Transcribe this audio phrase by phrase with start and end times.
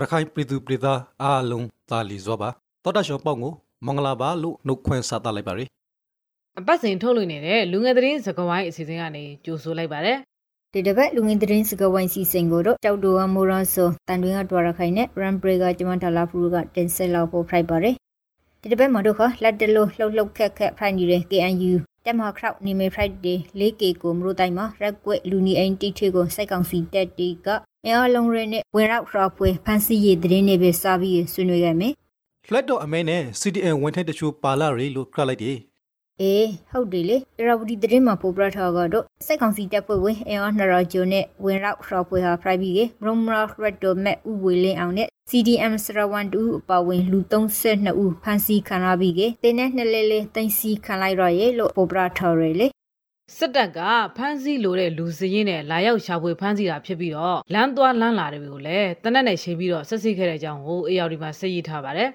[0.00, 2.48] ရခိုင်ပြည်သူပြည်သားအားလုံးသာလီစွာပါ
[2.84, 3.52] တော်တာရှောင်းပေါ့ကို
[3.86, 5.68] မင်္ဂလာပါလို့နှုတ်ခွန်းဆက်သလိုက်ပါရယ်
[6.58, 10.18] အပတ်စဉ်ထုတ်လွှင့်နေတဲ့လူငယ်သတင်းစကားဝိုင်းအစီအစဉ်ကနေကြိုဆိုလိုက်ပါတယ်
[10.72, 17.94] ဒီတစ်ပတ်လူငင်သတင်းစကဝိုင်းစီစဉ်ကိုတော့ကြောက်တိုဝမိုရာဆိုတန်တွင်ကတွာရခိုင်နဲ့ရမ်ဘရေကကျမဒါလာဖူကတင်ဆက်လောက်ဖို့ဖိုက်ပါတယ်
[18.60, 21.72] ဒီတစ်ပတ်မှာတော့ခလက်တလို့လှုပ်လှုပ်ခက်ခက်ဖိုက်နေတဲ့ KNU
[22.10, 27.48] တက်မခရောက်နေမေ Friday 4K ကိုမလို့တိုင်းမှာရက်ကွက်လူနီအိန်တီထေကိုစိုက်ကောင်စီတက်တီက
[27.84, 31.92] အင်အားလုံးရဲနဲ့ဝင်ရောက်ခရပွဲဖန်စီရည်သတင်းတွေပဲစာပြီးဆွေးနွေးခဲ့မယ်
[32.50, 35.56] လွှတ်တော်အမဲနဲ့ CDN ဝန်ထမ်းတချို့ပါလာရယ်လို့ခရလိုက်တယ်
[36.20, 37.16] အေးဟုတ်တယ်လေ
[37.46, 52.66] ရဝတီသတင်းမှာပို့ပြထားကတော့စိုက်ကောင်စီတပ်ဖွဲ့ဝင်အင်အားနရာဂျိုနဲ့ဝင်ရောက်ခရပွဲဟာ private ကဘရမရာရက်တိုမက်ဥဝေလင်းအောင်နဲ့ CDM စရဝန်တူအပါဝင်လူ32ဦးဖမ်းဆီးခံရပြီးကတင်းနဲ့နှစ်လဲလဲတင်စီခံလိုက်ရရဲ့လို့ပို့ပြထားရလေ
[53.36, 53.78] စစ်တပ်က
[54.16, 62.10] ဖမ်းဆီးလိုတဲ့လူစရင်နဲ့လာရောက်ရှာဖွေဖမ်းဆီးတာဖြစ်ပြီးတော့လမ်းသွားလမ်းလာတွေကိုလည်းတနက်နဲ့ချိန်ပြီးတော့ဆက်စစ်ခဲ့တဲ့အကြောင်းကိုအေရောက်ဒီမှာဆက်ရထားပါတယ်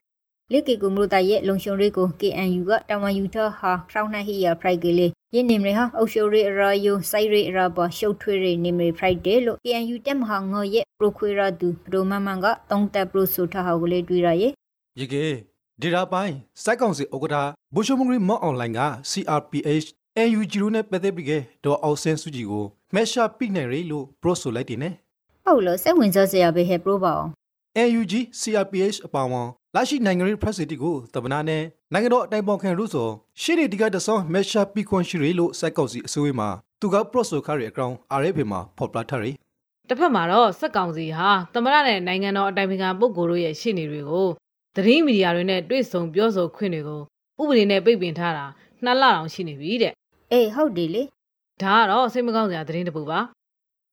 [0.53, 14.51] လေကေကူမလို့တရဲ့လုံရှုံရေးကို KNU ကတဝန်ယူထဟာထောင်းနှဟီယာ Friday လေယင်းနေမရဟာအုတ်ရှိုရီအရာယိုစိုက်ရီအရာပါရှုပ်ထွေးရီနေမရ Friday လို့ KNU တက်မဟာငေါ်ရဲ့ပရိုခွေရာသူပရိုမမန်ကတုံးတက်ပရိုဆိုထဟာကိုလေတွေ့ရရဲ့
[14.99, 15.23] ရေကေ
[15.81, 17.35] ဒီရာပိုင်းစိုက်ကောင်စီဥက္ကဋ္ဌ
[17.73, 19.87] ဘူရှုံမဂရီမော့အွန်လိုင်းက CRPH
[20.19, 24.93] AUG နဲ့ပတ်သက်ပြီးကေဒေါ်အောင်ဆန်းစုကြည်ကိုမက်ရှာပိနိုင်ရယ်လို့ pro ဆိုလိုက်တယ်နဲ့
[25.45, 27.31] ဟုတ်လို့စိတ်ဝင်စားစရာပဲဟဲ့ပရိုပါအောင်
[27.77, 33.07] AUG CRPH အပါအဝင် လာရှိနိုင်ငံရေး president ကိုတပနာနဲ့နိုင်ငံတော်အတိုင်ပင်ခံရုဆို
[33.41, 39.35] ရှေ့ဒီဒီကတဆောင်းမက်ရှာပိခွန်ရှိရလို့စိုက်ကောက်စီအစိုးရမှာသူက pro ဆိုခရရဲ့အကောင့် RFA မှာဖော်ပြထားရယ်
[39.89, 44.27] တစ်ဖက်မှာတော့စက်ကောင်စီဟာသမရနဲ့နိုင်ငံတော်အတိုင်ပင်ခံပုဂ္ဂိုလ်တို့ရဲ့ရှေ့နေတွေကို
[44.75, 47.01] သတင်းမီဒီယာတွေနဲ့တွေ့ဆုံပြောဆိုခွင့်တွေကို
[47.41, 48.45] ဥပဒေနဲ့ပိတ်ပင်ထားတာ
[48.83, 49.93] နှစ်လတောင်ရှိနေပြီတဲ့
[50.31, 51.03] အေးဟုတ်တယ်လေ
[51.61, 53.19] ဒါကတော့စိတ်မကောင်းစရာသတင်းတစ်ပုဒ်ပါ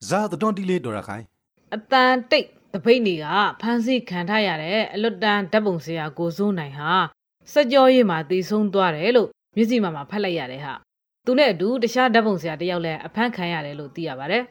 [0.08, 1.24] ဇာတတွန်တီလေးဒေါ်ရခိုင်
[1.74, 3.26] အတန်တိတ် တပိတ်တွေက
[3.60, 6.92] ဖမ်းဆီးခံထားရတဲ့အလွတ်တန်းဓာတ်ပုံဆရာကိုစိုးနိုင်ဟာ
[7.52, 10.74] စက်ကြောရေးမှာတည်ဆုံးသွားတယ်လို့မျက်စိမှမှာဖတ်လိုက်ရတယ်ဟာ
[11.26, 14.42] သူနဲ့အတူတခြားဓာတ်ပုံဆရာတယောက်လည်းအဖမ်းခံရတယ်လို့သိရပါတယ်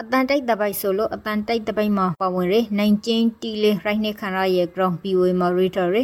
[0.00, 5.98] အတန်တိုက်တပိုက်ဆိုလို့အတန်တိုက်တပိုက်မှာပါဝင်ရနိုင်ကျင်းတီလေးရိုက်နေခန္ဓာရဲ့ ground POA moderator ရ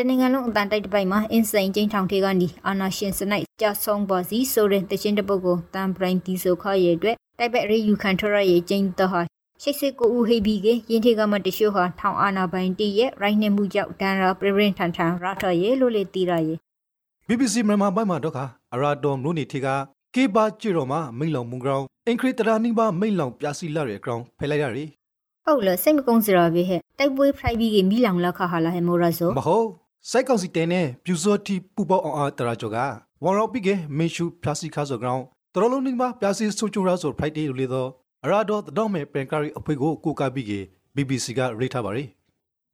[0.00, 9.20] တနင်္ဂနွေလုံးအတန်တိုက်တပိုက်မှာအင်းစိန်ကျင်းထောင်ထေကနေအာနာရှင်စနိုက်ကြဆုံးပါစီဆိုတဲ့တခြင်းတစ်ပုတ်ကိုတန်ပရိုင်းတီဆိုခရဲ့အတွက်တိုက်ပဲ့ရေးယူခံထရရဲ့ကျင်းတဟာ
[9.62, 16.58] ရှိတ်စစ်ကိုဦးဟိဘီကရင်ထေကမတရှို့ဟာထောင်အာနာပိုင်တီရဲ့ရိုက်နေမှုကြောင့်ဒန်ရာပရင်ထန်ထန်ရထရဲ့လို့လေတီရရဲ့
[17.28, 18.44] BBC မြန်မာပိုင်းမှာတော့ခါ
[18.74, 19.68] အရာတော်မျိုးနေထေက
[20.14, 24.78] ကေပါကြည့်တော့မှမိန်လောင်မူကောင်အင်ခရစ်တရာနိဘာမိန်လောင်ပြစီလာရဲ့အကောင်ဖယ်လိုက်ရရ
[25.44, 29.66] ဟုတ်လားစိတ်မကုန်းစရာပဲဟဲ့တိုက်ပွဲဖရိုက်ပြီးကမီလောင်လက်ခါဟာလာဟဲမိုရာဆိုမဟုတ်
[30.08, 32.78] စိုက်ကောင်စီတဲနဲ့ပြူစောတီပူပေါအောင်အားတရာကျော်က
[33.24, 35.22] ဝန်ရောပိကေမေရှုပြစီခါဆိုကောင်
[35.54, 37.88] တော်လုံးနိဘာပြစီဆူချူရာဆို Friday လိုလေတော့
[38.24, 40.60] အရာတော်တော့မဲ့ပန်ကာရီအဖွေကိုကိုကပိကေ
[40.94, 41.98] BBC ကရိထားပါရ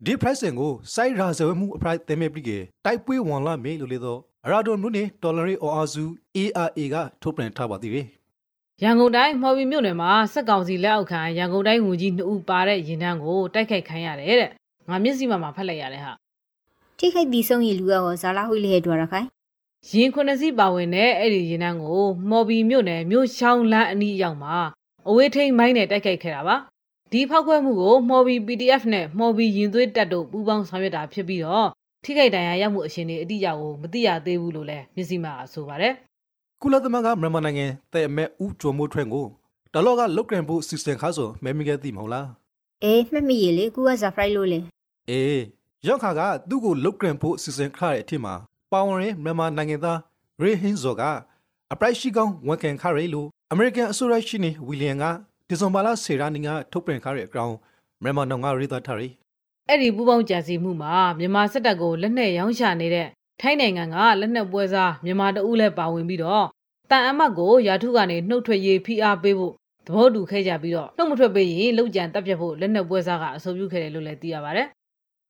[0.05, 6.05] ဒီ pricing ကိုစိုက်ရာဇဝဲမှုအဖရိုက်တဲမဲ့ပိကေတိုက်ပွဲဝန်လာမေလိုလေတော့အရာတော်မျိုးနေဒေါ်လာရီအော်အာဇူ
[6.37, 8.07] ARA ကထုတ်ပြန်ထားပါသေးတယ်
[8.83, 14.51] ရန်ကုန်တိုင်းမော်ဘီမြို့နယ်မှာစက်ကောင်စီလက်အောက်ခံရန်ကုန်တိုင်းဝန်ကြီး2ဦးပါတဲ့ရင်တန်းကိုတိုက်ခိုက်ခံရတယ်တဲ့
[14.91, 16.13] ငါမျက်စိမှမှာဖတ်လိုက်ရတယ်ဟာ
[16.99, 19.27] ထိခိုက်ပြီးဆုံးရလူရောဇာလာဟွေလေးဟဲ့တွေ့ရခိုင်
[19.91, 24.57] ရင်ခုနှစ်စီးပါဝင်တဲ့အဲ့ဒီရင်တန်းကိုမော်ဘီမြို့နယ်မြို့ရှောင်းလန်းအနီးအရောက်မှာ
[25.09, 26.57] အဝေးထိန်မိုင်းနဲ့တိုက်ခိုက်ခဲ့တာပါ
[27.13, 31.69] ဒီဖောက်ခွဲမှုကိုမော်ဘီ PDF နဲ့မော်ဘီရင်သွေးတပ်တို့ပူးပေါင်းဆောင်ရွက်တာဖြစ်ပြီးတော့
[32.05, 35.95] ထိခိုက်ဒဏ်ရာရမှုအခြေအနေအတိအကျကိုမသိရသေးဘူးလို့လည်းမျက်စိမှဆိုပါတယ်
[36.63, 39.27] ကုလသမဂ္ဂမြန်မာနိုင်ငံတဲ့အမက်ဦးကျော်မိုးထွန်းကို
[39.75, 42.27] တလောကလုတ်ကန်ဖို့စီစဉ်ခါဆိုမဲမိခဲ့သိမဟုတ်လား
[42.85, 44.59] အေးမှတ်မိရလေကူကဇာဖရိုက်လို့လေ
[45.11, 48.35] အေး ရောက်ခါကသူ့ကိုလုတ်ကန်ဖို့စီစဉ်ခရတဲ့အထက်မှာ
[48.73, 49.99] ပါဝင်ရင်မြန်မာနိုင်ငံသား
[50.41, 51.03] ရေဟင်းဇော်က
[51.73, 55.05] အပရိုက်ရှိကောင်းဝန်ခံခရလို့အမေရိကန်အစိုးရရှိနေဝီလီယံက
[55.49, 57.55] ဒီဇွန်ဘာလ10ရက်နေ့ကထုတ်ပြန်ခရတဲ့အကြောင်း
[58.03, 59.03] မြန်မာနိုင်ငံရေးသားထားရ
[59.69, 63.09] အဲ့ဒီပူပေါင်းကြံစည်မှုမှာမြန်မာစစ်တပ်ကိုလက်နက်ရောင်းချနေတဲ့
[63.41, 66.47] ထိုင်းနိုင်ငံကလက်နက်ပွဲစားမြန်မာတအုပ်လည်းပါဝင်ပြီးတော့
[66.91, 69.53] တန်အမတ်ကိုယာထုကနေနှုတ်ထွက်ရေးဖိအားပေးဖို့
[69.87, 74.69] သဘောတူခဲ့ကြပြီးတော့နှုတ်မထွက်ပေးရင်လောက်ကြံတက်ပြတ်ဖို့လက်နက်ပွဲစားကအဆိုပြုခဲ့တယ်လို့လည်းသိရပါတယ်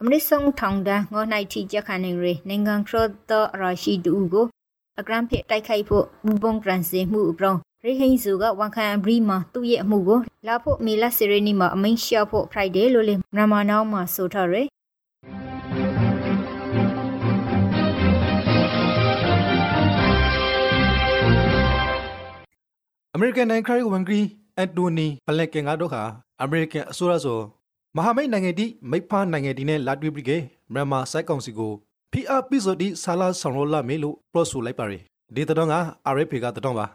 [0.02, 2.94] အမရစ်ဆုံထောင်ဒန်ငေါနိုင်တီချက်ခန်နေရနိုင်ငံခရ
[3.30, 4.46] ဒရာရှိတူကို
[5.00, 14.66] အကရန်ဖြစ်တိုက်ခိုက်ဖို့ဘူပုံဂရန်စင်မှုအပရောင်းရိဟိန်စုကဝန်ခံအဘရီမှာသူ့ရဲ့အမှုကိုလာဖို့မေလစီရနီမှာအမိန်ရှာဖို့ Friday လို့လေမြန်မာနောင်မှာဆိုထားရယ်
[23.14, 24.20] အမေရိကန်နိုင်ငံခရဝန်ဂရီ
[24.56, 26.02] အန်တိုနီဘလက်ကင်ကတော့ခါ
[26.42, 27.40] အမေရိကန်အစိုးရဆို
[27.96, 30.30] မဟာမိတ်နိုင်ငံတီမိဖားနိုင်ငံတီနဲ့လာတွေ့ပြီးက
[30.72, 31.72] မြန်မာစိုက်ကောင်စီကို
[32.12, 35.02] PR ပိဆိုဒီဆာလာဆောင်ရောလာမေလို့ပြောဆိုလိုက်ပါရယ်
[35.34, 35.74] ဒီတတော်က
[36.14, 36.86] RFA ကတတော်ပါ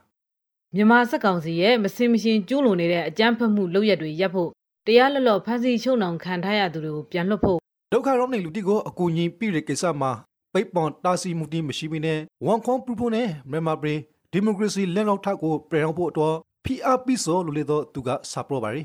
[0.75, 4.49] မြန်မာစက်ကောင်စီရဲ့မစင်မရှင်ကျူးလွန်နေတဲ့အကြမ်းဖက်မှုလုပ်ရက်တွေရပ်ဖို့
[4.87, 7.59] တရားလော်လော်ဖမ်းဆီးချုပ်နှောင်ခံထားရသူတွေကိုပြန်လွှတ်ဖို့
[7.93, 10.11] ဒုက္ခရောက်နေလူတီကိုအကူအညီပြည့်တဲ့ကိစ္စမှာ
[10.53, 13.99] ပိတ်ပွန်တာစီမှုတီမရှိဘဲနဲ့ဝန်ခွန်ပူဖို့နဲ့မြန်မာပြည်
[14.31, 18.81] ဒီမိုကရေစီလက်နောက်ထပ်ကိုပြန်အောင်ဖို့အတွက် PRP ဆိုလို့လေတော့သူကစာပရောပါရီ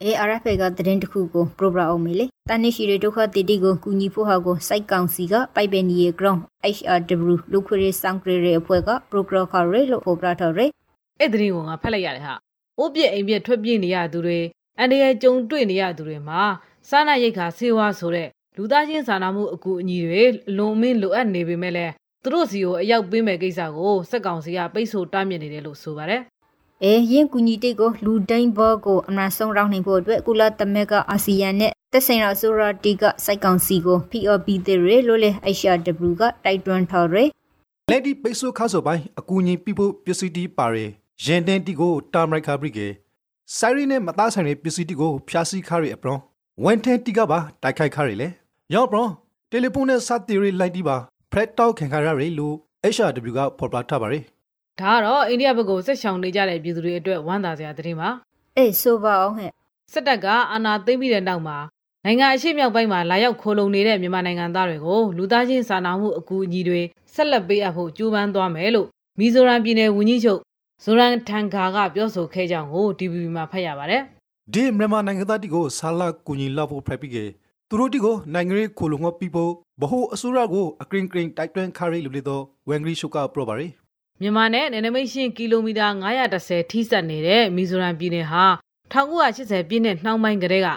[0.00, 6.40] ARFA ကသတင်းတစ်ခုကိုပရိုဂရမ်အောင်မေလေတန်နေရှိတဲ့ဒုက္ခတီတီကိုကူညီဖို့ဟာကိုစိုက်ကောင်စီကပိုက်ပယ်နီရဲ့ ground
[6.76, 10.66] HRW လူခွေရေးစောင့်ကြရဲအဖွဲ့ကပရိုဂရမ်ခရဲလို့ဖော်ပြထားရဲ
[11.20, 12.34] အဲ့ဒီကိုငါဖက်လိုက်ရတယ်ဟာ။
[12.78, 14.38] အိုးပြစ်အိမ်ပြစ်ထွက်ပြေးနေရသူတွေ
[14.78, 16.42] အန်ဒီရဲ့ကြုံတွေ့နေရသူတွေမှာ
[16.88, 21.92] စားနပ်ရိက္ခာဆေးဝါးဆိုတဲ့လူသားချင်းစာနာမှုအကူအညီတွေအလွန်မင်းလိုအပ်နေပေမဲ့လည်း
[22.22, 26.22] သူတို့စီကိုအရောက်ပေးမဲ့ကိစ္စကိုစက်ကောင်စီကပိတ်ဆို့တားမြစ်နေတယ်လို့ဆိုပါတယ်
[26.84, 37.24] အဲရင်ကူညီတိတ်ကိုလူဒိုင်းဘောကိုအမနာဆုံးရောက်နိုင်ဖို့အတွက်ကုလသမဂ္ဂအာဆီယံနဲ့တက်ဆိုင်ရာဆိုရာတီကစိုက်ကောင်စီကို PRP တဲ့ရဲလို့လေ HRW ကတိုက်တွန်းထားရဲ
[37.90, 40.90] လက်ဒီပိတ်ဆို့ခါဆိုပိုင်းအကူအညီပြဖို့ပစ္စည်းတီပါရယ်
[41.24, 42.88] ရင်တန်တီကိုတာမရိုက်ခါဘရိကေ
[43.56, 46.20] ဆိုင်ရီနဲ့မသားဆိုင်တဲ့ပစ္စည်းတီကိုဖျားဆီးခါရယ်အပရွန်
[46.64, 48.28] ဝန်တန်တီကပါတိုက်ခိုက်ခါရယ်လေ
[48.74, 49.10] ရောက်ပရွန်
[49.50, 50.96] တယ်လီဖုန်းနဲ့စတီရီလိုက်တီပါ
[51.32, 52.54] ဖရက်တောက်ခံခါရယ်လို့
[52.94, 54.24] HRW ကဖော်ပြထားပါရယ်။
[54.80, 58.08] ဒါကတော့အိန္ဒိယဘက်ကိုဆက်ရှောင်နေကြတဲ့ပြည်သူတွေအတွက်ဝမ်းသာစရာသတင်းပါ
[58.56, 59.50] အေးဆိုပါအောင်ဟဲ့။
[59.92, 61.58] စစ်တပ်ကအာဏာသိမ်းပြီးတဲ့နောက်မှာ
[62.04, 66.82] နိုင်ငံအရှိမြောက်ပိုင်းမှာလာရောက်ခိုးလုံနေတဲ့မြန်မာနိုင်ငံသားတွေကိုလူသားချင်းစာနာမှုအကူအညီတွေ
[67.14, 68.88] ဆက်လက်ပေးအပ်ဖို့ကြိုးပမ်းသွားမယ်လို့
[69.18, 70.40] မီဇိုရမ်ပြည်နယ်ဝန်ကြီးချုပ်
[70.84, 74.02] ဇိုရန်ထန်ဂါကပြောဆိုခဲ့ကြောင်းကို DVB မှာဖတ်ရပါတယ်။
[74.52, 77.24] ဒီမြန်မာနိုင်ငံသားတီကိုဆာလာကူညီလောက်ဖို့ဖရက်ပြီးကေ
[77.68, 79.48] သူတို့တီကိုနိုင်ငံရေးခိုလုံငေါပီပို
[79.80, 83.70] ဘဟုအစိုးရကိုအကရင်ကရင်တိုက်တွန်းခါရယ်လို့လေတော့ဝန်ဂရီရှုကပရောပါရယ်
[84.22, 85.86] မြန်မာနဲ့နယ်နိမိတ်ရှင်းကီလိုမီတာ
[86.30, 88.44] 930ထိစပ်နေတဲ့မီဇိုရမ်ပြည်နယ်ဟာ
[88.92, 90.68] 1980ပြည့်နှစ်နှောင်းပိုင်းကတည်းက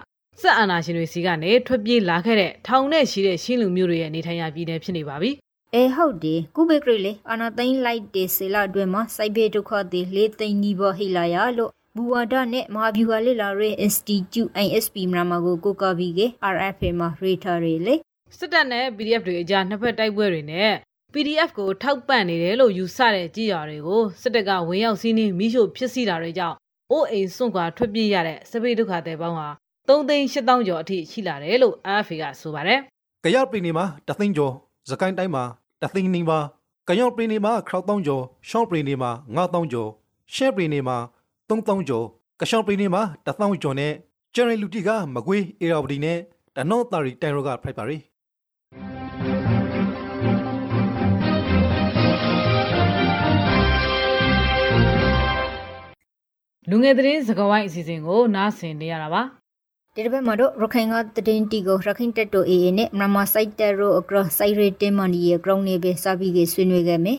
[0.41, 5.31] စက်အာဏာရှင်တွေစီကနေထွက်ပြေးလာခဲ့တဲ့ထောင်နဲ့ရှိတဲ့ရှင်းလူမျိုးတွေရဲ့နေထိုင်ရာပြည်နယ်ဖြစ်နေပါပြီ
[5.73, 16.19] အေးဟုတ်တယ်ကုဘေကရီလေအနာသိန်းလိုက်တဲ့ဆေလာအတွင်းမှာစိုက်ဘေဒုက္ခသည်လေးသိန်းကြီးပေါ်ဟိလာရလို့ဘူဝါဒနဲ့မဟာဗျူဟာလေလာရေး Institute ISP မြန်မာကိုကိုကာဘီက
[16.53, 17.95] RFA မှာရေးထားရလေ
[18.37, 20.73] စစ်တပ်နဲ့ PDF တွေအကြားနှစ်ဖက်တိုက်ပွဲတွေနဲ့
[21.13, 26.55] PDF ကိုထောက်ပံ့နေတယ်လို့ယူဆတဲ့ကြေးရွာတွေကိုစစ်တပ်ကဝင်ရောက်စီးနင်းမိရှို့ဖျက်ဆီးတာတွေကြောင့်
[26.91, 29.47] အိုးအိမ်စွန့်ခွာထွက်ပြေးရတဲ့စပိတ်ဒုက္ခသည်ပေါင်းဟာ
[29.87, 32.79] 3သိန်း8000ကျော်အထိရှိလာတယ်လို့ AFA ကဆိုပါတယ်
[33.23, 34.53] ကရပြည်နေမှာတသိန်းကျော်
[34.89, 35.43] စကိုင်းတိုင်းမှာ
[35.81, 36.45] တသိန်းနီးပါး
[36.87, 39.89] ကယောပြည်နေမှာခောက်တောင်းကျော်ရှောင်းပြည်နေမှာ9000ကျော်
[40.33, 40.97] ရှဲပြည်နေမှာ
[41.49, 42.05] 3000ကျော်
[42.39, 43.93] ကရှောင်းပြည်နေမှာ1000ကျော်နဲ့
[44.35, 46.17] ကျန်ရလူတီကမကွေးအေရာဝတီနဲ့
[46.55, 47.97] တနောတာရီတိုင်ရောကဖိုက်ပါရီ
[56.69, 59.21] လူငယ်သတင်းစကားဝိုင်းအစီအစဉ်ကိုနားဆင်နေရတာပါ
[59.95, 67.17] ဒီတစ်ပတ်မှာတော့ရခိုင်ကသတင်းတီကိုရခိုင်တက်တို AA နဲ့မြန်မာစိုက်တက်ရိုအကရစိုက်ရတင်မနီရဲ့ ground နေပဲစပြီးကဆွေးနွေးခဲ့မယ်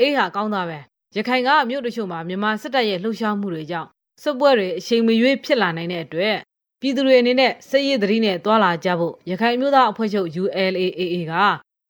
[0.00, 0.78] အေးဟာကောင်းသားပဲ
[1.16, 3.88] ရခိုင်ကမြို့တချို့မှာမြန်မာစစ်တပ်ရဲ့လှုပ်ရှားမှုတွေကြောင့်
[4.22, 6.36] စစ်ပွဲတွေအချိန်မရွေးဖြစ်လာနိုင်တဲ့အတွက်
[6.80, 11.34] ပြည်သူတွေအနေနဲ့စစ်ရေးသတိနဲ့တွာလာကြဖို့ရခိုင်မျိုးသားအဖွဲ့ချုပ် ULAAA က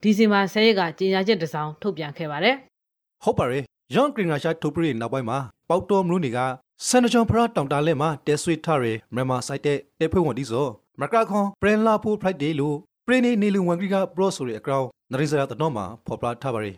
[0.03, 2.55] ဒီဇင်ဘာ10ရက်ကကြေညာချက်တစ်စောင်ထုတ်ပြန်ခဲ့ပါတယ်
[3.23, 3.63] ဟုတ်ပါရဲ့
[3.95, 5.37] ရန်ကရင်နာရှာထိုပရီနောက်ပိုင်းမှာ
[5.69, 6.39] ပေါက်တော်မလို့နေက
[6.87, 8.85] စန်နချွန်ဖရာတောင်တာလက်မှာတဲဆွေထားရ
[9.15, 10.67] မြန်မာစိုက်တဲ့တဲဖွဲ့ဝင်တီဆို
[10.99, 16.75] မကရခွန်ပရင်လာဖိုဖရိုက်ဒေးလို့ပရင်းနေနေလူဝန်ကရီကပရောဆိုရအကောင်နရိစရာတတော်မှာဖော်ပြထားပါရဲ့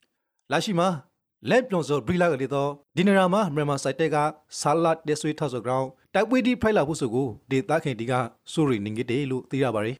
[0.51, 0.88] လာရှိမှာ
[1.50, 4.17] လက်ပြုံစောဘရီလာကလေးတော့ဒီနရာမှာမြန်မာစိုက်တဲ့က
[4.60, 8.13] ဆာလတ်တဲဆွေထားဆိုကောင်တိုက်ပွေးဒီဖိုက်လာဖို့ဆိုကိုဒေတာခင်တီက
[8.51, 9.95] ဆိုရီနေငစ်တယ်လို့သိရပါရဲ့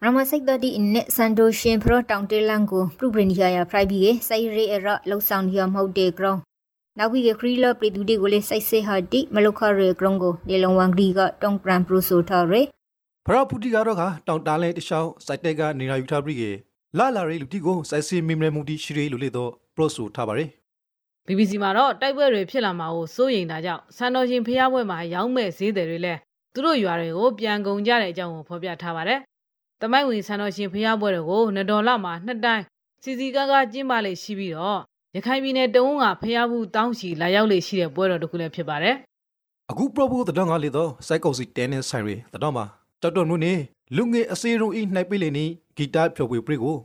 [0.00, 6.40] မြန်မာစိုက်တက်တီနဲ့စန်ဒိုရှင်ဖရတောင်တေလန်ကိုပရုပရင်ယာယာဖရိုက်ပြီးကစိုက်ရဲအရလောက်ဆောင်ရမဟုတ်တဲ့ ground
[6.98, 12.60] နောက်ပြီးခရီးလပရီတူဒီကိုလေစိုက်စေဟာတီမလုခရဲ ground ကိုလေလုံဝန်ဂရီကတောင်ဂရန်ပရိုဆိုထားရဲ
[13.26, 16.50] ဖရာပူတီကတော့ကတောင်တာလဲတခြားစိုက်တဲ့ကနေရာယူထားပြီးကေ
[16.98, 20.48] လာလာရီလူတီကိုစိုက်စီမီမရမူတီရှိရီလို့လေတော့ပရောဆိုထားပါရဲ့
[21.26, 26.20] BBC မှာတော့တိုက်ပွဲတွေဖြစ်လာမှာကိုစိုးရိမ်တာကြောင့်စံတော်ရှင်ဖျားပွဲမှာရောင်းမဲ့ဈေးတွေလည်း
[26.54, 29.20] သူတို့ရွာတွေကိုပြန်ကုန်ကြတဲ့အကြောင်းကိုဖော်ပြထားပါတယ်။
[29.80, 32.64] တမိုင်းဝင်စံတော်ရှင်ဖျားပွဲတွေကိုနဒေါ်လာမှာနှစ်တိုင်း
[33.02, 34.80] စီစီကားကားကျင်းပလေရှိပြီးတော့
[35.16, 38.96] ရခိုင်ပြည်နယ်တဝန်းကဖျားဘူးတောင်းချီလာရောက်လေရှိတဲ့ပွဲတော်တစ်ခုလည်းဖြစ်ပါတယ်
[39.70, 42.64] အခုပရောဘူးတတော်ငါလေတော့စိုက်ကောက်စီတဲနဲ့ဆိုင်ရီတတော်မှာ
[43.00, 43.52] ကြောက်တော်နုနေ
[43.96, 45.44] လူငယ်အစေရုံဤနှိုက်ပိလေနီ
[45.76, 46.76] ဂီတဖြော်ပွေပရိကို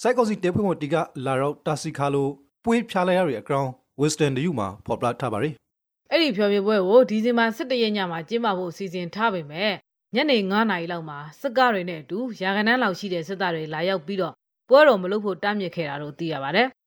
[0.00, 2.28] စိုက်ကောက်စီတဲဖွင့်မတီကလာတော့တာစီခါလို
[2.64, 3.68] ပွေးဖြားလိုက်ရတဲ့အကောင်
[4.00, 5.52] ဝက်စတန်ဒယူမှာဖော်ပြထားပါရဲ့။
[6.10, 9.72] အဲ့ဒီဖျော်ဖြေပွဲကိုဒီဇင်ဘာ17ရက်ညမှာကျင်းပဖို့စီစဉ်ထားပေမဲ့
[10.14, 14.34] ညနေ9:00နာရီလောက်မှာစစ်ကားတွေနဲ့အတူရာခိုင်နှန်းလောက်ရှိတဲ့စစ်သားတွေလာရောက်ပြီးတော့
[14.68, 16.68] ပွဲတော်မလုပ်ဖို့တားမြစ်ခဲ့တာလို့သိရပါတယ်။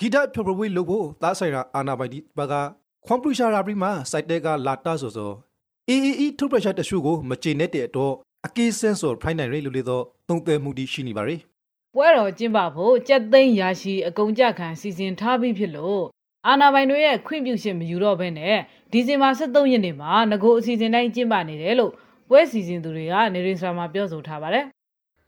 [0.00, 2.54] ဂီတဖြော်ပွေလို့ဖို့သားဆိုင်ရာအာနာပိုင်ဒီဘက
[3.06, 5.32] ခွန်ပလူရှာရာပရီမှာစိုက်တဲကလာတာဆိုဆို
[5.88, 8.14] အေးအေးထုတ်ပရက်ရှာတရှုကိုမချေနဲ့တဲ့တော့
[8.46, 11.40] အကေးစင်ဆိုဖိုင်နိုင်ရီလို့လေတော့တုံးတယ်မှုတီရှိနေပါရဲ့
[11.94, 16.02] ပွဲတော်ကျင်းပဖို့ကြက်သိန်းရာရှိအကုန်ကြခံစီစဉ်ထားပြီးဖြစ်လို့
[16.46, 18.56] အာနာပိုင်တွေရဲ့ခွင့်ပြုရှင်မယူတော့ဘဲနဲ့
[18.92, 21.92] ဒီဇင်ဘာ23ရက်နေ့မှာငကိုအစီအစဉ်တိုင်းကျင်းပနေတယ်လို့
[22.28, 24.64] ပွဲစီစဉ်သူတွေကနေရင်စရာမှာပြောဆိုထားပါတယ်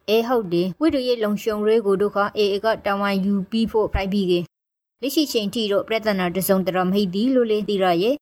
[0.09, 4.33] အေးဟုတ်တယ်ဝိတုရဲ့လုံရှုံရေးကိုတို့ခအေအေကတောင်ဝမ်ယူပြီးဖို့ဖိုက်ပြီးက
[5.03, 8.15] လက်ရှိချိန်ထိတော့ပြဿနာတစုံတရမဟိဒီလို့လေသိရရဲ့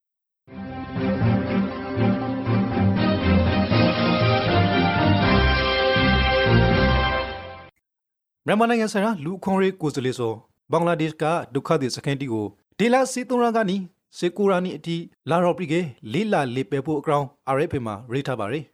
[8.46, 10.32] မြန်မာနိုင်ငံဆိုင်ရာလူခွန်ရေးကိုယ်စားလှယ်ဆို
[10.70, 12.46] ဘင်္ဂလားဒေ့ရှ်ကဒုက္ခသည်စခန်းတီကို
[12.78, 13.76] ဒေလာစီတုံရာကနီ
[14.18, 14.96] စေကူရာနီအတီ
[15.30, 15.74] လာရော်ပရီက
[16.12, 17.24] လေးလာလေးပဲဖို့အကောင်
[17.56, 18.64] RFA မှာရေးထားပါရယ်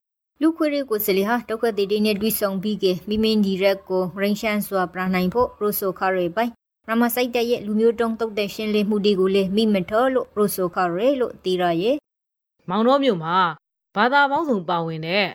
[0.40, 6.52] လူခွေရီကိုစလီဟာတောက်ကတိတိနဲ့တွေ့ဆုံပြီးကမိမင်းဒီရက်ကိုရင်ရှန်စွာပြနိုင်ဖို့ရိုဆိုခရဲပိုင်
[6.88, 11.97] ရမဆိုင်တဲ့ရဲ့လူမျိုးတုံးတုတ်တဲ့ရှင်းလင်းမှုတွေကိုလေမိမထောလို့ရိုဆိုခရဲလို့တီရရဲ့
[12.69, 13.37] မောင်တော်မြို့မှာ
[13.97, 15.26] ဘာသာပေါင်းစုံပါဝင်တဲ့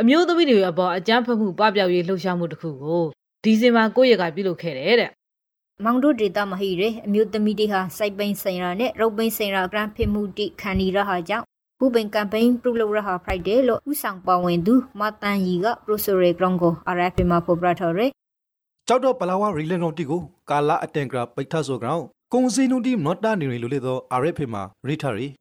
[0.00, 3.04] အမျိုးသမီးတွေအပေါ်အကြမ်းဖက်မှုပပျောက်ရေးလှုပ်ရှားမှုတစ်ခုကို
[3.44, 5.10] ဒီဇင်ဘာ9ရက်ကပြုလုပ်ခဲ့တယ်တဲ့
[5.84, 11.46] မောင်တို့ဒေတာမဟိရဲအမျိုးသမီးတွေဟာစိုက်ပိန်ဆိုင်ရာနဲ့ရုပ်ပိန်ဆိုင်ရာဂရန်ဖြစ်မှုတိခံနေရဟာကြောင့်
[11.78, 18.10] ခုပင်ကမ်ပိန်းပြုလုပ်ရဟာ Friday လို့ဥဆောင်ပါဝင်သူမတန်ရီက Professor Grong ကို RFA မှာဖော်ပြထားတယ်
[18.88, 22.02] ကြောက်တော့ပလာဝရီလန်ကောင်တီကိုကာလာအတန်ကရာပိတ်ထဆိုကောင်
[22.32, 25.32] ကုံစီနုတီမတ်တာနေလို့လေတော့ RFA မှာရေးထားရယ်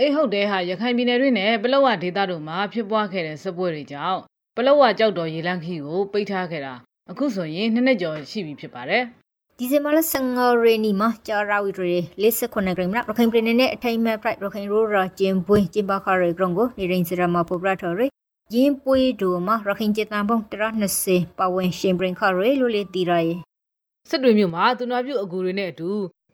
[0.00, 4.20] အေးဟုတ်တယ်ဟာရခိုင်ပြည်နယ်တွင်းနဲ့ပလောဝဒေသတို့မှာဖြစ်ပွားခဲ့တဲ့စစ်ပွဲတွေကြောင့်
[4.56, 6.74] ပလောဝကြောက်တော်ရေလန်းခီကိုပိတ်ထားခဲ့တာ
[7.10, 9.02] အခုဆိုရင်နှစ်နှစ်ကျော်ရှိပြီဖြစ်ပါတယ်
[9.58, 18.10] ဒီဇင်ဘာလ15ရက်နေ့မှာကြာရာဝီတွေ59ဂရမ်ရခိုင်ပြည်နယ်နဲ့အထိုင်မဲ့ Pride ရခိုင်ရိုးရာကျင်းပွေးကျင်းပခါရဲ Grong ကိုနေရင်စရမှာဖော်ပြထားတယ်
[18.52, 20.38] ရင်းပွေးတို့မှာရခိုင်ကျတန်ပုံ
[20.88, 23.38] 120ပါဝင်ရှင်ပရင်ခါရဲလို့လေတီရရဲ့
[24.08, 25.90] စစ်တွေမြို့မှာသူနာပြုအကူတွေနဲ့အတူ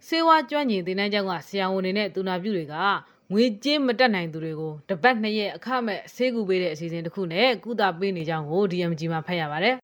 [0.07, 2.75] စေဝါကျွမ်းကျင်တင်တန်းကျောင်းကဆရာဝန်တွေနဲ့သူနာပြုတွေက
[3.33, 9.75] ငွေကျင်းမတက်နိုင်သူတွေကိုတပတ်နှစ်ရက်အခမဲ့ဆေးကူပေးတဲ့အစီအစဉ်တစ်ခုနဲ့ကုသပေးနေကြောင်းကို DMG မှာဖတ်ရပါတယ်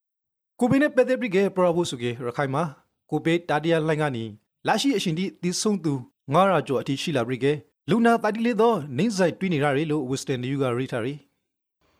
[0.60, 2.62] ကိုဘေနဲ့ပက်သက်ပရိကပရဘုစုကေရခိုင်မှာ
[3.10, 4.24] ကိုဘေတာဒီယာလိုင်းကနီ
[4.66, 5.94] လာရှိအရှင်တီတီဆုံသူ
[6.34, 7.52] ငါရာကျော်အတီရှိလာပရိကေ
[7.90, 11.18] လူနာတာတီလေးတော့နေဆိုင်တွင်းနေရလေလို့ Western New ကရေးထားရယ်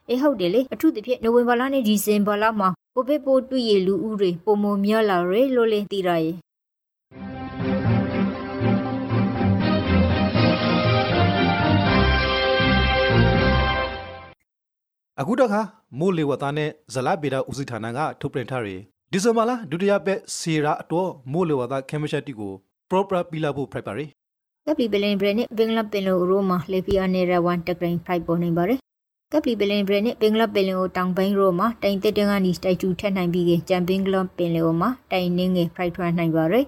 [0.09, 6.35] အေးဟုတ်တယ်လေအထူးသဖြင့်နိုဝင်ဘာလနဲ့ဒီဇင်ဘာလမှာကိုဗစ်ပိုးတွေ့ရလူဦးတွေပုံမများလာရဲလို့လေသိရရဲ့
[15.19, 15.61] အခုတော့ခါ
[15.99, 18.81] မိုးလေဝသနဲ့ဇလပေတာဦးစီးဌာနကထုတ်ပြန်ထားရယ်
[19.11, 22.53] ဒီဇင်ဘာလဒုတိယပတ်စီရာအတော့မိုးလေဝသခမရှက်တီကို
[22.89, 24.09] proper ပြလာဖို့ဖိုက်ပါရယ်
[24.65, 28.79] ကပလီဘလင်ဘရနဲ့ဘင်္ဂလားပင်လိုရိုမှာလေပီယာနေရဝန်တက်ကရင်ဖိုက်ပေါ်နေပါတယ်
[29.31, 36.65] ကပလီဘလင်ဘရနဲ့ဘင်္ဂလားပင်လိုတောင်ပိုင်းရိုမှာတိုင်တက်တန်းကနေတိုက်တူထက်နိုင်ပြီးကကြံဘင်္ဂလားပင်လိုမှာတိုင်နင်းငယ်ဖိုက်ထွန်းနိုင်ပါရယ်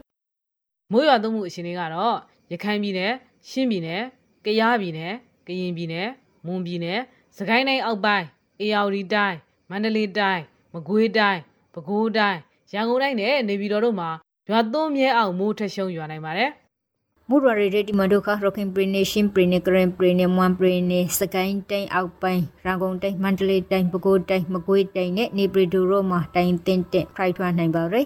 [0.92, 2.18] မိုးရွာသွန်းမှုအခြေအနေကတော့
[2.52, 3.14] ရခိုင်ပြည်နယ်
[3.50, 4.04] ရှမ်းပြည်နယ်
[4.46, 5.14] ကယားပြည်နယ်
[5.48, 6.08] ကရင်ပြည်နယ်
[6.46, 7.00] မွန်ပြည်နယ်
[7.38, 8.26] စကိုင်းတိုင်းအောက်ပိုင်း
[8.60, 9.38] အေရဝတီတိုင်း
[9.70, 11.42] မန္တလေးတိုင်းမကွေးတိုင်း
[11.74, 12.40] ပဲခူးတိုင်း
[12.74, 14.10] ရန်ကုန်တိုင်းနဲ့နေပြည်တော်တို့မှာ
[14.50, 16.52] ရွာသွန်းမြဲအောင်မိုးထက်ရှုံရွာနိုင်ပါတယ်
[17.32, 28.06] မူရရီရေတီမဒုခရခင်ပရီနေရှင်ပရီနေဂရန်ပရီနေမွမ်ပရီနေစကိုင်းတိုင်းအောက်ပိုင်းရန်ကုန်တိုင်းမန္တလေးတိုင်းပဲခူးတိုင်းမကွေးတိုင်းနဲ့နေပြည်တော်တို့မှာတိုင်တင်တက်ဖိုက်ထွန်းနိုင်ပါရယ်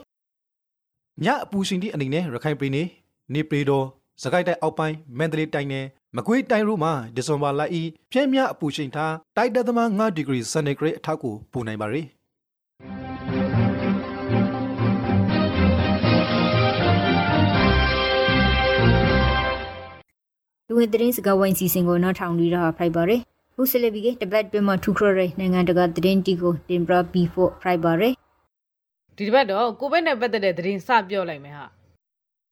[1.24, 2.88] ညအပူရှင်တီအနေနဲ့ရခိုင်ပြည်နယ်
[3.34, 3.86] နေပြည်တော်
[4.24, 5.86] စကိုင်းတိုင်းအောက်ပိုင်းမန္တလေးတိုင်းနဲ့
[6.16, 12.08] မကွေးတိုင်းတို့မှာဒီဇင်ဘာလဤပြင်းမြအပူရှင်ထားတိုက်တက်သမား9ဒီဂရီစင်တီဂရိတ်အထောက်ကိုပူနိုင်ပါရယ်
[20.74, 23.22] လူဝင်သတင်းစကားဝိုင်းစီစဉ်ကိုနောက်ထောင်ပြီးတော့ဖိုက်ပါရယ်
[23.56, 28.14] ခုစလေဘီကတပတ်တွင်မှာထူခရရဲနိုင်ငံတကာသတင်းတီကိုတင်ပြပြီးဖို့ဖိုက်ပါရယ်
[29.18, 31.66] ဒီတစ်ပတ်တော့ကိုဗစ်နဲ့ပတ်သက်တဲ့သတင်းစပြောလိုက်မယ်ဟာ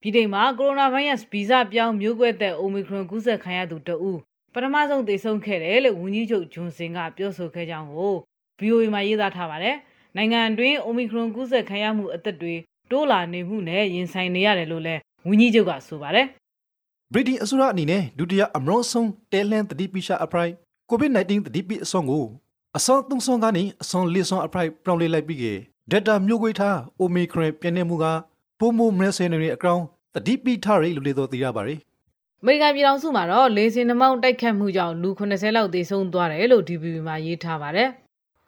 [0.01, 4.19] ပြည်ထိုင်မှာကိုရိုနာဗိုင်းရပ်စ်ဗီဇပြောင်းမျိုးကွဲတဲ့အိုမီခရွန်ကူးစက်ခံရသူတဦး
[4.53, 8.13] ပထမဆုံးသေဆုံးခဲ့တယ်လို့ဝန်ကြီးချုပ်ဂျွန်စင်ကပြောဆိုခဲ့ကြောင်းကို
[8.59, 9.77] VOA မှာရေးသားထားပါတယ်
[10.15, 12.55] နိုင်ငံတွင်းအိုမီခရွန်ကူးစက်ခံရမှုအသက်တွေ
[12.91, 16.27] တိုးလာနေမှုနဲ့ရင်ဆိုင်နေရတယ်လို့လည်းဝန်ကြီးချုပ်ကဆိုပါတယ်
[17.13, 20.53] ဗြိတိန်အစိုးရအနေနဲ့ဒုတိယအမရောဆုံးတဲလန်တတိပိရှာအပရိုက်
[20.89, 22.25] ကိုဗစ် -19 တတိပိအဆောင်ကို
[22.77, 25.53] အဆောင်သုံးဆောင်ကနေအဆောင်လေးဆောင်အပရိုက်ပြောင်းလဲလိုက်ပြီးကေ
[25.91, 28.05] ဒက်တာမျိုးကွေးထားအိုမီခရင်ပြင်းနေမှုက
[28.59, 29.81] ပုံမမရဆဲနေတဲ့အကောင်
[30.15, 31.79] တတိပိထားရလို့လေတော့သိရပါရယ်
[32.41, 37.89] အမေရိကန်ပြည်ထောင်စုမှာတော့လေဆင်နှမောင်းတိုက်ခတ်မှုကြောင့်လူ80လောက်သေဆုံးသွားတယ်လို့ DVB မှာရေးထားပါတယ်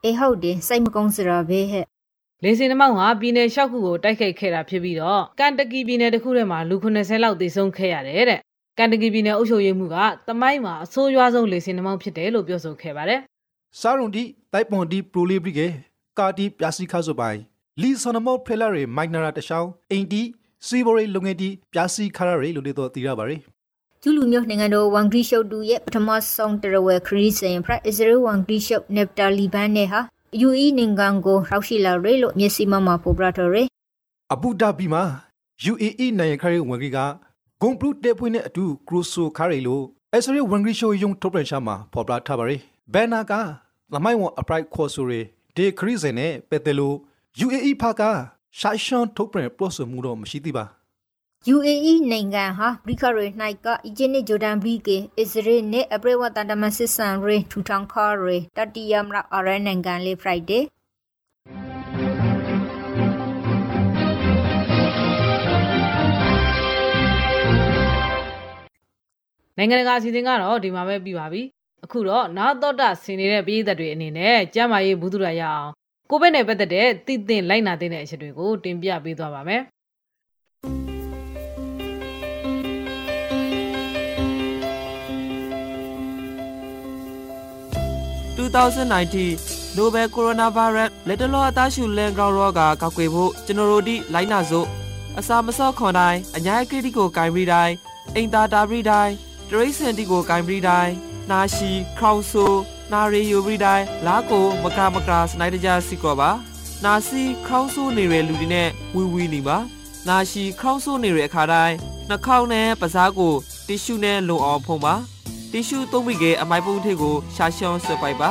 [0.03, 1.85] အေးဟုတ်တယ်စိတ်မကောင်းစရာပဲဟဲ့
[2.43, 8.39] လေဆင်နှမောင်းဟာပြည်နယ်၆ခုကိုတိုက်ခိုက်ခဲ့တာဖြစ်ပြီးတော့ကန်တကီပြည်နယ်တစ်ခုထဲမှာလူ80လောက်သေဆုံးခဲ့ရတယ်တဲ့
[8.77, 9.97] ကန်တကီပြည်နယ်အုပ်ချုပ်ရေးမှူးက
[10.27, 13.19] တမိုင်းမှာအဆိုးရွားဆုံးလေဆင်နှမောင်းဖြစ်တယ်လို့ပြောဆိုခဲ့ပါတယ်
[13.79, 14.23] စာရုံဒီ
[14.53, 15.67] တိုက်ပွန်ဒီပရိုလီဘရီကေ
[16.19, 17.39] ကာတီပြစီခါဆိုပိုင်
[17.81, 20.21] လီဆန်နမောဖရလာရီမိုက်နာရာတရှောင်းအင်တီ
[20.67, 23.41] စီဘရီလုံငယ်တီပြစီခါရရီလို့လေတော့သိရပါရယ်
[24.01, 29.99] ကျူလူမျိုးနိုင်ငံတော်ဝန်ဂရီရှုပ်တူရဲ့ပထမဆုံးတရဝဲခရီးစဉ်ဖရအစ္စရေးဝန်ဂရီရှုပ်နက်တာလီဘန်နဲ့ဟာ
[30.45, 33.63] UAE နိုင်ငံကိုရောက်ရှိလာရဲလို့မျက်စိမှမှာပေါ်ပြထားရဲ
[34.33, 35.03] အဘူဒါဘီမှာ
[35.71, 36.99] UAE နိုင်ငံခရီးဝင်ကြီးက
[37.63, 39.81] ဂုံပလူတဲ့ပွင့်နဲ့အတူကရိုဆိုခါရီလို
[40.15, 42.57] အစရီဝန်ဂရီရှိုယုံထုတ်ပြန်ချမှာပေါ်ပလာထားပါရီ
[42.93, 43.33] ဘန်နာက
[43.93, 45.21] လမိုင်ဝန်အပရိုက်ခေါ်ဆိုရီ
[45.55, 46.93] ဒေခရီဇန်နဲ့ပက်တယ်လို
[47.45, 48.01] UAE ဖာက
[48.59, 50.65] ရှာရှန်ထုတ်ပြန်ပလော့ဆမှုတော့မရှိသေးပါ
[51.53, 60.23] UAE နိုင်ငံဟာဘရိခရီနိုင်ကအီဂျစ်နဲ့ဂျိုဒန်ဘရီကေအစ္စရေးနဲ့အပရဝတန်တမစစ်ဆန်ရီထူထောင်ခါရီတတိယမရအရနိုင်ငံလေးဖ
[69.61, 71.41] နိုင်ငံတကာအစီအစဉ်ကတော့ဒီမှာပဲပြီးပါပြီ
[71.85, 75.69] အခုတော့နာတော်တာဆင်နေတဲ့ပြည်သက်တွေအနေနဲ့ကျမ်းမာရေးဘူးသူရရအောင်
[76.09, 79.61] ကိုဗစ်နဲ့ပတ်သက်တဲ့သိသင့်လိုက်နာသင့်တဲ့အချက်တွေကိုတင်ပြပေးသွားပါမယ်
[88.37, 94.67] 2019 Nobel Coronavirus လက်တလောအသားရှူလန်ကောင်ရောဂါကောက်ွယ်ဖို့ကျွန်တော်တို့ဒီလိုက်နာစို့
[95.19, 97.75] အစာမစော့ခွန်တိုင်းအညာကရတီကိုဂိုင်းပြီးတိုင်း
[98.15, 99.13] အိမ်သာတာပြီးတိုင်း
[99.53, 100.93] တရိတ်စင်တီကိုဂိုင်းပြီးတိုင်း
[101.31, 102.45] နာရှိခေါင်ဆူ
[102.91, 106.31] နာရီယူပြီးတိုင်းလာကိုမကမကစနိုက်တကြစီကောပါ
[106.85, 109.57] နာစီခေါင်းဆူနေတဲ့လူတွေနဲ့ဝီဝီနေပါ
[110.07, 111.75] နာရှိခေါင်းဆူနေတဲ့အခါတိုင်း
[112.09, 113.33] နှာခေါင်းနဲ့ပစားကို
[113.67, 114.95] တီရှူနဲ့လုံအောင်ဖုံးပါ
[115.51, 118.29] တီရှူသုံးပြီးကအမိုက်ပုံးထိပ်ကိုရှာရှောင်းဆွဲပိုက်ပါ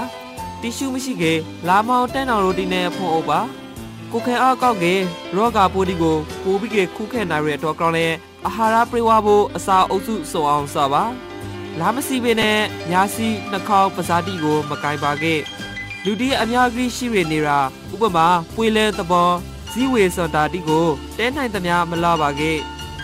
[0.61, 1.33] တီရှူမရှိကေ
[1.69, 3.41] လာမောင်တန်းတော်ရိုတီနဲ့ဖုံးအုပ်ပါ
[4.12, 4.95] ကိုခဲအောက်ကောက်ကေ
[5.37, 8.07] ရောဂါပိုးဒီကိုပိုးပြီးကေခုခဲနိုင်ရတဲ့တော့ကောင်းလဲ
[8.47, 11.04] အာဟာရပြေဝဖို့အစာအုပ်စုစုံအောင်စပါ
[11.78, 12.59] လာမစီပင်နဲ့
[12.90, 15.40] ညာစီနှာခေါင်းပဇာတိကို မကင်ပါခဲ့
[16.04, 17.59] လူဒီအများကြီးရှိရနေတာ
[17.92, 19.30] ဥပမာပွေလဲသဘော
[19.73, 20.87] ဇီဝေစွန်တာတိကို
[21.18, 22.59] တဲနိုင်သမျှမလာပါခဲ့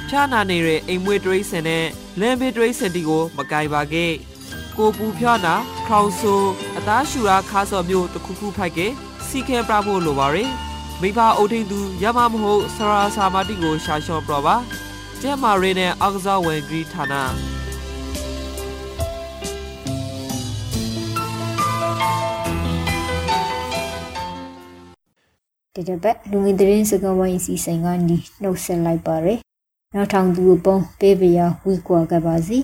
[0.09, 1.87] ဖြာနာနေတဲ့အိမ်မွေးတရိစင်နဲ့
[2.21, 4.13] လမ်းဘေးတရိစင်တီကို မကင်ပါခဲ့
[4.77, 5.55] ကိုပူဖြာနာ
[5.89, 6.35] ခေါင်ဆူ
[6.77, 8.87] အသားရှူရာခါစော်မျိုးတစ်ခုခုဖိုက်ကေ
[9.27, 10.51] စီခဲပြဖို့လိုပါရယ်
[11.01, 14.57] မိဘအုပ်ထိန်သူရမမဟုတ်ဆရာစာမာတိကိုရှာလျှော့ပြပါ
[15.23, 17.15] ကျဲမာရီနဲ့အောက်ကစားဝင်ဂရီဌာန
[25.75, 29.39] တတပတ်လူငယ်သတင်းစကားဝိုင်းစီစဉ်ကနေနှုတ်ဆက်လိုက်ပါရယ်
[29.95, 32.59] နောက်ထောင်သူအပေါင်းပေးပရာဝီကွာကပါစီ